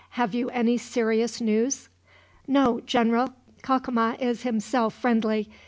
"Have 0.17 0.33
you 0.33 0.49
any 0.49 0.79
serious 0.79 1.39
news?" 1.39 1.87
"No, 2.47 2.79
General. 2.79 3.35
Cacama 3.61 4.17
is 4.19 4.41
himself 4.41 4.95
friendly. 4.95 5.47